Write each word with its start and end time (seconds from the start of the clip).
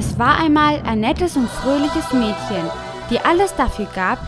Es 0.00 0.18
war 0.18 0.38
einmal 0.38 0.80
ein 0.86 1.00
nettes 1.00 1.36
und 1.36 1.46
fröhliches 1.46 2.10
Mädchen, 2.14 2.64
die 3.10 3.20
alles 3.20 3.54
dafür 3.54 3.86
gab, 3.94 4.18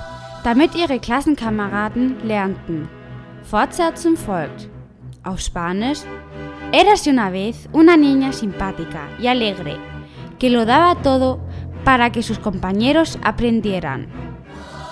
damit 0.44 0.74
ihre 0.74 0.98
Klassenkameraden 0.98 2.28
lernten. 2.28 2.90
Fortsetzung 3.42 4.18
folgt. 4.18 4.68
Auf 5.24 5.40
Spanisch. 5.40 6.00
Érase 6.72 7.08
una 7.08 7.30
vez 7.30 7.70
una 7.72 7.96
niña 7.96 8.34
simpática 8.34 9.08
y 9.18 9.28
alegre, 9.28 9.78
que 10.38 10.50
lo 10.50 10.66
daba 10.66 10.94
todo 10.96 11.40
para 11.86 12.12
que 12.12 12.22
sus 12.22 12.38
compañeros 12.38 13.18
aprendieran. 13.24 14.08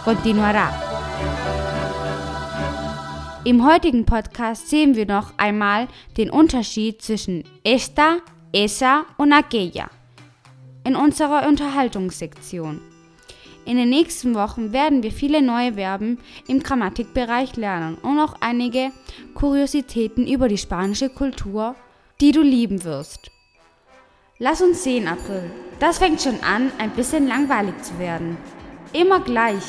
Continuará. 0.02 0.70
Im 3.44 3.66
heutigen 3.66 4.06
Podcast 4.06 4.70
sehen 4.70 4.94
wir 4.94 5.04
noch 5.04 5.34
einmal 5.36 5.88
den 6.16 6.30
Unterschied 6.30 7.02
zwischen 7.02 7.44
esta, 7.64 8.20
esa 8.54 9.04
und 9.18 9.34
aquella 9.34 9.90
in 10.84 10.96
unserer 10.96 11.46
Unterhaltungssektion. 11.46 12.80
In 13.64 13.76
den 13.76 13.90
nächsten 13.90 14.34
Wochen 14.34 14.72
werden 14.72 15.02
wir 15.02 15.12
viele 15.12 15.42
neue 15.42 15.74
Verben 15.74 16.18
im 16.48 16.62
Grammatikbereich 16.62 17.56
lernen 17.56 17.98
und 18.02 18.18
auch 18.18 18.34
einige 18.40 18.90
Kuriositäten 19.34 20.26
über 20.26 20.48
die 20.48 20.58
spanische 20.58 21.10
Kultur, 21.10 21.74
die 22.20 22.32
du 22.32 22.42
lieben 22.42 22.84
wirst. 22.84 23.30
Lass 24.38 24.62
uns 24.62 24.82
sehen, 24.82 25.06
April. 25.06 25.50
Das 25.78 25.98
fängt 25.98 26.22
schon 26.22 26.42
an, 26.42 26.72
ein 26.78 26.90
bisschen 26.90 27.28
langweilig 27.28 27.82
zu 27.82 27.98
werden. 27.98 28.38
Immer 28.92 29.20
gleich. 29.20 29.62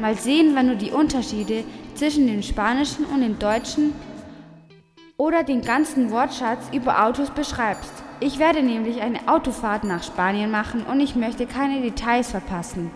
Mal 0.00 0.16
sehen, 0.16 0.52
wann 0.54 0.68
du 0.68 0.76
die 0.76 0.90
Unterschiede 0.90 1.62
zwischen 1.94 2.26
dem 2.26 2.42
Spanischen 2.42 3.04
und 3.04 3.20
dem 3.20 3.38
Deutschen 3.38 3.92
oder 5.16 5.44
den 5.44 5.60
ganzen 5.60 6.10
Wortschatz 6.10 6.64
über 6.72 7.04
Autos 7.04 7.30
beschreibst. 7.30 7.92
Ich 8.24 8.38
werde 8.38 8.62
nämlich 8.62 9.02
eine 9.02 9.28
Autofahrt 9.28 9.84
nach 9.84 10.02
Spanien 10.02 10.50
machen 10.50 10.86
und 10.86 10.98
ich 10.98 11.14
möchte 11.14 11.44
keine 11.44 11.82
Details 11.82 12.30
verpassen. 12.30 12.90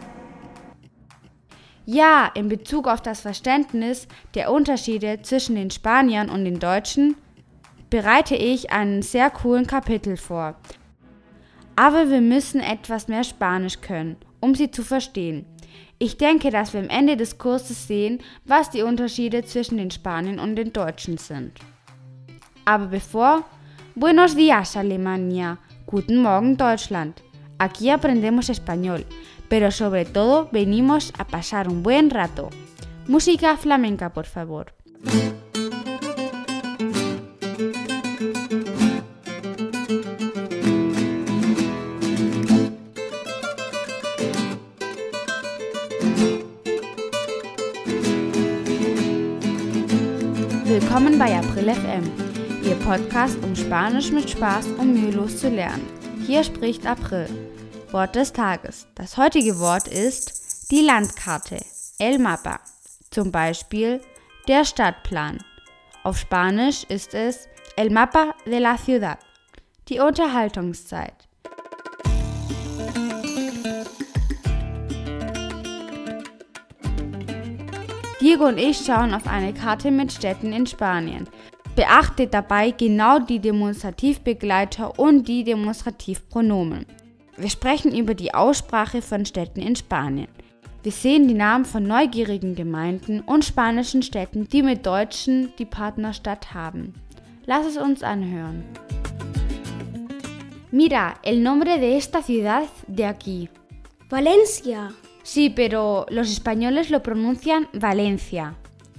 Ja, 1.84 2.30
in 2.34 2.48
Bezug 2.48 2.88
auf 2.88 3.02
das 3.02 3.20
Verständnis 3.20 4.08
der 4.34 4.50
Unterschiede 4.50 5.20
zwischen 5.20 5.56
den 5.56 5.70
Spaniern 5.70 6.30
und 6.30 6.46
den 6.46 6.58
Deutschen 6.58 7.14
bereite 7.90 8.36
ich 8.36 8.72
einen 8.72 9.02
sehr 9.02 9.28
coolen 9.28 9.66
Kapitel 9.66 10.16
vor. 10.16 10.54
Aber 11.76 12.08
wir 12.08 12.22
müssen 12.22 12.60
etwas 12.60 13.06
mehr 13.08 13.22
Spanisch 13.22 13.82
können, 13.82 14.16
um 14.40 14.54
sie 14.54 14.70
zu 14.70 14.82
verstehen. 14.82 15.44
Ich 15.98 16.16
denke, 16.16 16.48
dass 16.48 16.72
wir 16.72 16.80
am 16.80 16.88
Ende 16.88 17.18
des 17.18 17.36
Kurses 17.36 17.86
sehen, 17.86 18.22
was 18.46 18.70
die 18.70 18.80
Unterschiede 18.80 19.44
zwischen 19.44 19.76
den 19.76 19.90
Spaniern 19.90 20.38
und 20.38 20.56
den 20.56 20.72
Deutschen 20.72 21.18
sind. 21.18 21.52
Aber 22.64 22.86
bevor, 22.86 23.44
Buenos 23.98 24.36
días 24.36 24.77
Alemania, 24.77 25.58
Guten 25.84 26.22
Morgen 26.22 26.56
Deutschland. 26.56 27.14
Aquí 27.58 27.91
aprendemos 27.91 28.48
español 28.48 29.05
pero 29.48 29.70
sobre 29.70 30.05
todo 30.05 30.48
venimos 30.52 31.12
a 31.18 31.27
pasar 31.27 31.68
un 31.68 31.82
buen 31.82 32.10
rato. 32.10 32.50
Música 33.08 33.56
flamenca, 33.56 34.10
por 34.10 34.27
favor. 34.27 34.72
Willkommen 50.66 51.18
bei 51.18 51.34
April 51.34 51.70
FM, 51.70 52.27
Ihr 52.68 52.74
Podcast, 52.80 53.39
um 53.42 53.56
Spanisch 53.56 54.12
mit 54.12 54.29
Spaß 54.29 54.67
und 54.77 54.92
mühelos 54.92 55.39
zu 55.39 55.48
lernen. 55.48 55.89
Hier 56.27 56.45
spricht 56.45 56.86
April. 56.86 57.27
Wort 57.92 58.14
des 58.14 58.30
Tages. 58.34 58.86
Das 58.95 59.17
heutige 59.17 59.58
Wort 59.58 59.89
ist 59.89 60.70
die 60.70 60.83
Landkarte, 60.83 61.64
el 61.98 62.18
mapa. 62.18 62.61
Zum 63.11 63.33
Beispiel 63.33 64.02
der 64.48 64.67
Stadtplan. 64.67 65.39
Auf 66.05 66.18
Spanisch 66.18 66.84
ist 66.84 67.14
es 67.14 67.48
el 67.77 67.89
mapa 67.89 68.34
de 68.45 68.58
la 68.58 68.77
ciudad. 68.77 69.17
Die 69.89 70.00
Unterhaltungszeit. 70.00 71.27
Diego 78.20 78.45
und 78.45 78.58
ich 78.58 78.85
schauen 78.85 79.14
auf 79.14 79.27
eine 79.27 79.55
Karte 79.55 79.90
mit 79.90 80.12
Städten 80.12 80.52
in 80.52 80.67
Spanien. 80.67 81.27
Beachtet 81.78 82.34
dabei 82.34 82.72
genau 82.72 83.20
die 83.20 83.39
Demonstrativbegleiter 83.39 84.98
und 84.98 85.28
die 85.28 85.44
Demonstrativpronomen. 85.44 86.84
Wir 87.36 87.50
sprechen 87.50 87.96
über 87.96 88.14
die 88.14 88.34
Aussprache 88.34 89.00
von 89.00 89.24
Städten 89.24 89.61
in 89.61 89.77
Spanien. 89.77 90.27
Wir 90.83 90.90
sehen 90.90 91.28
die 91.28 91.34
Namen 91.34 91.64
von 91.64 91.84
neugierigen 91.84 92.56
Gemeinden 92.56 93.20
und 93.20 93.44
spanischen 93.44 94.02
Städten, 94.02 94.48
die 94.48 94.64
mit 94.64 94.86
Deutschen 94.86 95.52
die 95.61 95.67
Partnerstadt 95.67 96.52
haben. 96.52 96.94
Lass 97.46 97.64
es 97.64 97.77
uns 97.77 98.02
anhören. 98.02 98.64
Mira, 100.72 101.14
el 101.22 101.44
nombre 101.44 101.78
de 101.78 101.96
esta 101.96 102.22
ciudad 102.22 102.64
de 102.88 103.05
aquí. 103.05 103.50
Valencia. 104.11 104.88
Sí, 105.22 105.48
pero 105.48 106.06
los 106.11 106.28
españoles 106.28 106.90
lo 106.90 107.05
pronuncian 107.05 107.68
Valencia. 107.72 108.56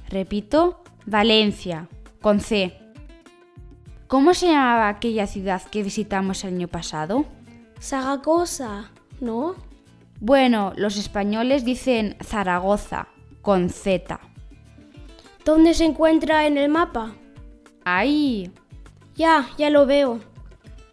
Repito, 0.09 0.81
Valencia, 1.05 1.89
con 2.21 2.39
C. 2.39 2.77
¿Cómo 4.07 4.33
se 4.33 4.47
llamaba 4.47 4.89
aquella 4.89 5.27
ciudad 5.27 5.61
que 5.63 5.83
visitamos 5.83 6.43
el 6.43 6.55
año 6.55 6.67
pasado? 6.67 7.25
Zaragoza, 7.79 8.91
¿no? 9.21 9.55
Bueno, 10.19 10.73
los 10.75 10.97
españoles 10.97 11.63
dicen 11.63 12.17
Zaragoza, 12.23 13.07
con 13.41 13.69
Z. 13.69 14.19
¿Dónde 15.45 15.73
se 15.73 15.85
encuentra 15.85 16.45
en 16.45 16.57
el 16.57 16.69
mapa? 16.69 17.13
Ahí. 17.85 18.51
Ya, 19.15 19.47
ya 19.57 19.69
lo 19.69 19.85
veo. 19.85 20.19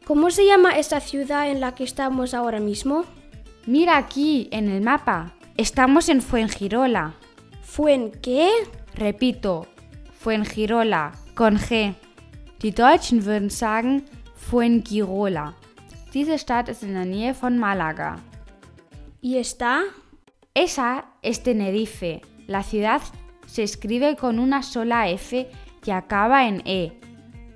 ¿Cómo 0.07 0.31
se 0.31 0.47
llama 0.47 0.79
esta 0.79 1.01
ciudad 1.01 1.51
en 1.51 1.61
la 1.61 1.75
que 1.75 1.85
estamos 1.85 2.35
ahora 2.35 2.61
mismo? 2.61 3.05
Mira 3.67 3.97
aquí, 3.97 4.49
en 4.53 4.69
el 4.69 4.81
mapa. 4.81 5.35
Estamos 5.57 6.09
en 6.09 6.23
Fuengirola. 6.23 7.15
¿Fuen 7.63 8.13
qué? 8.13 8.51
Repito, 8.95 9.67
Fuengirola, 10.19 11.13
con 11.35 11.57
G. 11.57 11.95
Die 12.63 12.75
Deutschen 12.75 13.25
würden 13.25 13.51
sagen 13.51 14.05
Fuengirola. 14.35 15.55
Diese 16.13 16.39
Stadt 16.39 16.69
ist 16.69 16.83
in 16.83 16.95
der 16.95 17.05
Nähe 17.05 17.35
von 17.35 17.59
Málaga. 17.59 18.17
¿Y 19.21 19.37
está? 19.37 19.83
Esa 20.55 21.05
es 21.23 21.43
Tenerife. 21.43 22.23
La 22.47 22.63
ciudad 22.63 23.03
se 23.47 23.63
escribe 23.63 24.17
con 24.17 24.39
una 24.39 24.63
sola 24.63 25.09
F 25.11 25.47
y 25.85 25.91
acaba 25.91 26.49
en 26.49 26.63
E. 26.67 26.93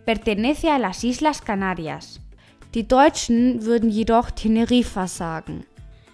Pertenece 0.04 0.70
a 0.70 0.78
las 0.78 1.04
Islas 1.04 1.40
Canarias. 1.40 2.20
Die 2.74 2.86
Deutschen 2.86 3.64
würden 3.64 3.90
jedoch 3.90 4.30
Teneriffa 4.30 5.08
sagen. 5.08 5.66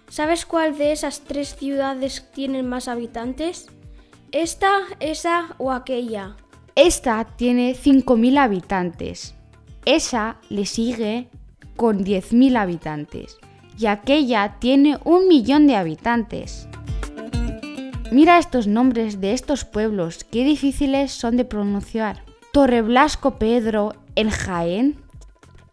¿Sabes 0.09 0.47
cuál 0.47 0.79
de 0.79 0.93
esas 0.93 1.23
tres 1.23 1.57
ciudades 1.57 2.31
tienen 2.33 2.69
más 2.69 2.89
habitantes? 2.89 3.67
¿Esta, 4.37 4.83
esa 5.01 5.55
o 5.57 5.73
aquella? 5.73 6.37
Esta 6.75 7.25
tiene 7.25 7.75
5.000 7.75 8.39
habitantes. 8.39 9.35
Esa 9.87 10.37
le 10.51 10.67
sigue 10.67 11.31
con 11.75 12.05
10.000 12.05 12.59
habitantes 12.59 13.39
y 13.79 13.87
aquella 13.87 14.57
tiene 14.59 14.99
un 15.05 15.27
millón 15.27 15.67
de 15.67 15.77
habitantes. 15.77 16.69
Mira 18.13 18.39
estos 18.39 18.67
nombres 18.67 19.23
de 19.23 19.33
estos 19.33 19.65
pueblos, 19.65 20.25
qué 20.25 20.45
difíciles 20.45 21.13
son 21.13 21.39
de 21.39 21.47
pronunciar. 21.47 22.23
Torreblasco 22.53 23.39
Pedro 23.39 23.95
en 24.17 24.29
Jaén. 24.29 24.97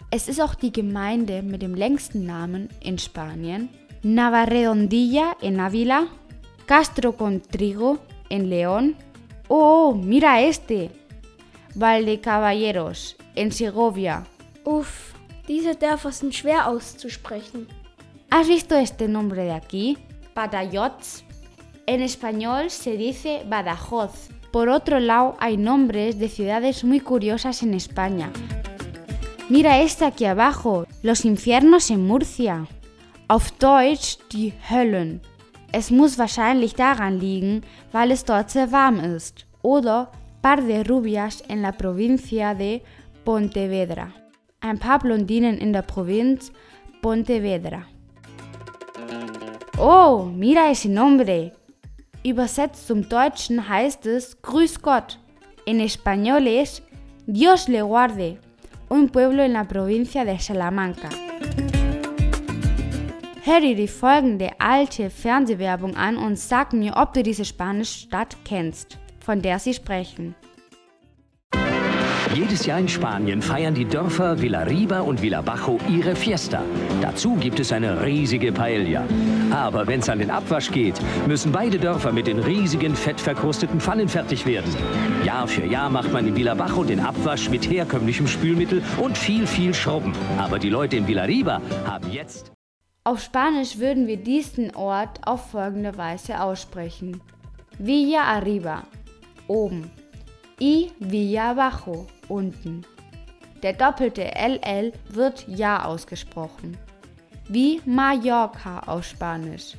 Es 0.09 0.29
ist 0.29 0.39
auch 0.39 0.55
die 0.55 0.71
Gemeinde 0.73 1.41
mit 1.41 1.59
dem 1.59 1.75
längsten 1.75 2.25
Namen 2.25 2.69
in 2.79 2.97
Spanien. 2.97 3.69
Navarredondilla 4.03 5.35
en 5.41 5.59
Ávila. 5.59 6.07
Castro 6.65 7.17
con 7.17 7.41
Trigo 7.41 7.99
en 8.33 8.49
León. 8.49 8.95
Oh, 9.47 9.93
mira 9.93 10.41
este. 10.41 10.89
Valdecaballeros 11.75 13.15
en 13.35 13.51
Segovia. 13.51 14.25
Uff, 14.63 15.13
diese 15.47 15.75
Dörfer 15.75 16.11
sind 16.11 16.33
schwer 16.33 16.61
auszusprechen. 16.61 17.67
¿Has 18.31 18.47
visto 18.47 18.75
este 18.75 19.07
nombre 19.07 19.43
de 19.43 19.51
aquí? 19.51 19.97
Badajoz. 20.33 21.23
En 21.85 22.01
español 22.01 22.71
se 22.71 22.97
dice 22.97 23.43
Badajoz. 23.47 24.29
Por 24.51 24.69
otro 24.69 24.99
lado, 24.99 25.35
hay 25.39 25.57
nombres 25.57 26.17
de 26.17 26.29
ciudades 26.29 26.83
muy 26.83 26.99
curiosas 26.99 27.61
en 27.61 27.73
España. 27.73 28.31
Mira 29.49 29.79
este 29.79 30.05
aquí 30.05 30.25
abajo, 30.25 30.87
los 31.03 31.25
infiernos 31.25 31.91
en 31.91 32.07
Murcia. 32.07 32.67
Auf 33.27 33.51
Deutsch 33.59 34.17
die 34.31 34.53
Höllen. 34.69 35.21
Es 35.75 35.89
muss 35.89 36.19
wahrscheinlich 36.19 36.75
daran 36.75 37.19
liegen, 37.19 37.63
weil 37.91 38.11
es 38.11 38.23
dort 38.23 38.51
sehr 38.51 38.71
warm 38.71 38.99
ist. 38.99 39.47
Oder 39.63 40.11
Par 40.43 40.57
de 40.57 40.83
Rubias 40.87 41.41
en 41.47 41.63
la 41.63 41.71
provincia 41.71 42.53
de 42.53 42.81
Pontevedra. 43.25 44.09
Ein 44.61 44.77
paar 44.77 44.99
Blondinen 44.99 45.57
in 45.57 45.73
der 45.73 45.81
Provinz 45.81 46.51
Pontevedra. 47.01 47.87
Oh, 49.79 50.25
mira 50.25 50.69
ese 50.69 50.89
nombre. 50.89 51.53
Übersetzt 52.23 52.85
zum 52.87 53.09
Deutschen 53.09 53.67
heißt 53.67 54.05
es 54.05 54.39
Grüß 54.43 54.79
Gott. 54.81 55.17
En 55.65 55.79
español 55.79 56.45
es 56.45 56.83
Dios 57.25 57.67
le 57.67 57.81
guarde, 57.81 58.37
un 58.89 59.09
pueblo 59.09 59.41
en 59.41 59.53
la 59.53 59.63
provincia 59.63 60.23
de 60.23 60.37
Salamanca. 60.37 61.09
Hör 63.45 63.59
dir 63.59 63.75
die 63.75 63.89
folgende 63.89 64.51
alte 64.57 65.09
Fernsehwerbung 65.09 65.97
an 65.97 66.15
und 66.15 66.39
sag 66.39 66.71
mir, 66.71 66.93
ob 66.95 67.13
du 67.13 67.23
diese 67.23 67.43
spanische 67.43 67.99
Stadt 67.99 68.37
kennst, 68.45 68.97
von 69.19 69.41
der 69.41 69.59
sie 69.59 69.73
sprechen. 69.73 70.33
Jedes 72.33 72.65
Jahr 72.65 72.79
in 72.79 72.87
Spanien 72.87 73.41
feiern 73.41 73.73
die 73.73 73.83
Dörfer 73.83 74.41
Villarriba 74.41 75.01
und 75.01 75.21
Villabajo 75.21 75.77
ihre 75.89 76.15
Fiesta. 76.15 76.63
Dazu 77.01 77.35
gibt 77.35 77.59
es 77.59 77.73
eine 77.73 78.01
riesige 78.05 78.53
Paella. 78.53 79.03
Aber 79.51 79.87
wenn 79.87 79.99
es 79.99 80.07
an 80.07 80.19
den 80.19 80.31
Abwasch 80.31 80.71
geht, 80.71 81.01
müssen 81.27 81.51
beide 81.51 81.77
Dörfer 81.77 82.13
mit 82.13 82.27
den 82.27 82.39
riesigen, 82.39 82.95
fettverkrusteten 82.95 83.81
Pfannen 83.81 84.07
fertig 84.07 84.45
werden. 84.45 84.73
Jahr 85.25 85.49
für 85.49 85.65
Jahr 85.65 85.89
macht 85.89 86.13
man 86.13 86.25
in 86.25 86.35
Villabajo 86.37 86.85
den 86.85 87.01
Abwasch 87.01 87.49
mit 87.49 87.69
herkömmlichem 87.69 88.25
Spülmittel 88.25 88.81
und 89.01 89.17
viel, 89.17 89.45
viel 89.45 89.73
Schrubben. 89.73 90.13
Aber 90.37 90.59
die 90.59 90.69
Leute 90.69 90.95
in 90.95 91.05
Villarriba 91.05 91.61
haben 91.85 92.09
jetzt... 92.09 92.52
Auf 93.05 93.21
Spanisch 93.21 93.79
würden 93.79 94.07
wir 94.07 94.15
diesen 94.15 94.73
Ort 94.77 95.19
auf 95.27 95.51
folgende 95.51 95.97
Weise 95.97 96.39
aussprechen. 96.39 97.21
Villa 97.77 98.23
Arriba, 98.23 98.83
oben. 99.47 99.91
Y 100.57 100.89
Villa 100.99 101.51
Abajo, 101.51 102.07
unten. 102.29 102.85
Der 103.61 103.73
doppelte 103.73 104.23
LL 104.23 104.93
wird 105.09 105.45
Ja 105.49 105.83
ausgesprochen. 105.83 106.77
Wie 107.49 107.81
Mallorca 107.83 108.79
auf 108.79 109.03
Spanisch. 109.03 109.75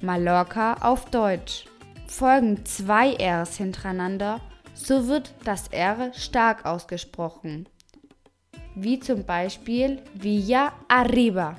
Mallorca 0.00 0.74
auf 0.80 1.04
Deutsch. 1.10 1.66
Folgen 2.08 2.64
zwei 2.64 3.16
Rs 3.20 3.56
hintereinander, 3.56 4.40
so 4.74 5.06
wird 5.06 5.32
das 5.44 5.68
R 5.68 6.12
stark 6.12 6.64
ausgesprochen. 6.64 7.68
Wie 8.74 8.98
zum 8.98 9.24
Beispiel 9.24 10.02
Villa 10.14 10.72
Arriba. 10.88 11.54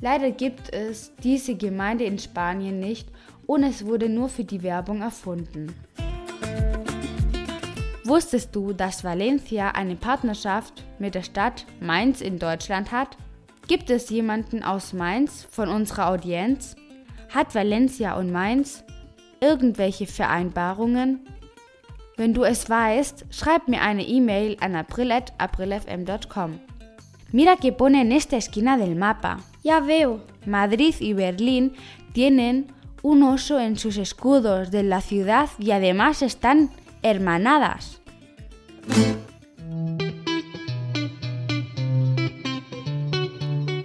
Leider 0.00 0.30
gibt 0.30 0.72
es 0.72 1.12
diese 1.22 1.56
Gemeinde 1.56 2.04
in 2.04 2.18
Spanien 2.18 2.78
nicht 2.78 3.08
und 3.46 3.64
es 3.64 3.84
wurde 3.84 4.08
nur 4.08 4.28
für 4.28 4.44
die 4.44 4.62
Werbung 4.62 5.02
erfunden. 5.02 5.74
Wusstest 8.04 8.54
du, 8.56 8.72
dass 8.72 9.04
Valencia 9.04 9.72
eine 9.72 9.96
Partnerschaft 9.96 10.84
mit 10.98 11.14
der 11.14 11.22
Stadt 11.22 11.66
Mainz 11.80 12.20
in 12.20 12.38
Deutschland 12.38 12.90
hat? 12.90 13.18
Gibt 13.66 13.90
es 13.90 14.08
jemanden 14.08 14.62
aus 14.62 14.94
Mainz 14.94 15.46
von 15.50 15.68
unserer 15.68 16.08
Audienz? 16.08 16.74
Hat 17.28 17.54
Valencia 17.54 18.16
und 18.16 18.32
Mainz 18.32 18.82
irgendwelche 19.40 20.06
Vereinbarungen? 20.06 21.20
Wenn 22.16 22.32
du 22.32 22.44
es 22.44 22.70
weißt, 22.70 23.26
schreib 23.30 23.68
mir 23.68 23.82
eine 23.82 24.06
E-Mail 24.06 24.56
an 24.60 24.74
april.aprilfm.com. 24.74 26.60
Mira 27.30 27.56
que 27.56 27.72
pone 27.72 28.00
en 28.00 28.12
esta 28.12 28.36
esquina 28.36 28.78
del 28.78 28.94
mapa. 28.94 29.36
Ya 29.62 29.80
veo. 29.80 30.20
Madrid 30.46 30.94
y 31.00 31.12
Berlín 31.12 31.74
tienen 32.12 32.72
un 33.02 33.22
oso 33.22 33.60
en 33.60 33.76
sus 33.76 33.96
escudos 33.96 34.70
de 34.70 34.82
la 34.82 35.00
ciudad 35.00 35.48
y 35.58 35.70
además 35.72 36.22
están 36.22 36.70
hermanadas. 37.02 38.00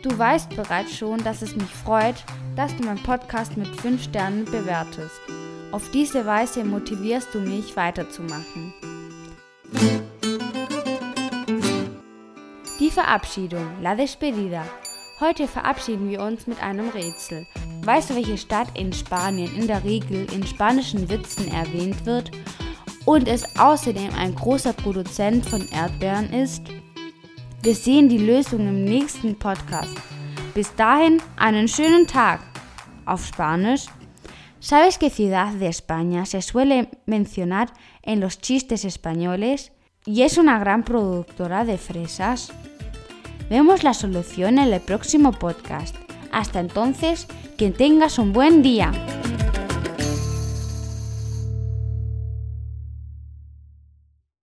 Du 0.01 0.17
weißt 0.17 0.55
bereits 0.55 0.95
schon, 0.95 1.23
dass 1.23 1.41
es 1.41 1.55
mich 1.55 1.71
freut, 1.83 2.15
dass 2.55 2.75
du 2.75 2.83
meinen 2.83 3.01
Podcast 3.01 3.57
mit 3.57 3.67
5 3.81 4.03
Sternen 4.03 4.45
bewertest. 4.45 5.19
Auf 5.71 5.89
diese 5.91 6.25
Weise 6.25 6.63
motivierst 6.63 7.33
du 7.33 7.39
mich 7.39 7.75
weiterzumachen. 7.75 8.73
Die 12.79 12.91
Verabschiedung, 12.91 13.67
la 13.81 13.95
despedida. 13.95 14.65
Heute 15.19 15.47
verabschieden 15.47 16.09
wir 16.09 16.21
uns 16.21 16.47
mit 16.47 16.61
einem 16.61 16.89
Rätsel. 16.89 17.45
Weißt 17.83 18.09
du, 18.09 18.15
welche 18.15 18.37
Stadt 18.37 18.67
in 18.73 18.91
Spanien 18.91 19.55
in 19.55 19.67
der 19.67 19.83
Regel 19.83 20.25
in 20.33 20.45
spanischen 20.45 21.07
Witzen 21.07 21.49
erwähnt 21.49 22.03
wird 22.05 22.31
und 23.05 23.27
es 23.27 23.43
außerdem 23.59 24.09
ein 24.17 24.33
großer 24.33 24.73
Produzent 24.73 25.45
von 25.45 25.67
Erdbeeren 25.69 26.33
ist? 26.33 26.63
Wir 27.61 27.75
sehen 27.75 28.09
die 28.09 28.17
Lösung 28.17 28.67
im 28.67 28.85
nächsten 28.85 29.37
Podcast. 29.37 29.95
Bis 30.55 30.73
dahin 30.75 31.21
einen 31.37 31.67
schönen 31.67 32.07
Tag. 32.07 32.39
Auf 33.05 33.23
Spanisch. 33.25 33.85
¿Sabes 34.59 34.97
qué 34.97 35.11
ciudad 35.11 35.53
de 35.53 35.67
España 35.67 36.25
se 36.25 36.41
suele 36.41 36.87
mencionar 37.05 37.67
en 38.01 38.19
los 38.19 38.39
chistes 38.39 38.83
españoles 38.83 39.71
y 40.05 40.23
es 40.23 40.37
una 40.37 40.57
gran 40.57 40.83
productora 40.83 41.65
de 41.65 41.77
fresas? 41.77 42.51
Vemos 43.49 43.83
la 43.83 43.93
solución 43.93 44.59
en 44.59 44.73
el 44.73 44.81
próximo 44.81 45.31
podcast. 45.31 45.95
Hasta 46.31 46.59
entonces, 46.59 47.27
que 47.57 47.71
tengas 47.71 48.17
un 48.17 48.33
buen 48.33 48.63
día. 48.63 48.91